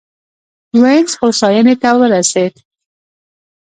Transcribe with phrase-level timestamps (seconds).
[0.81, 2.53] وینز هوساینې ته ورسېد.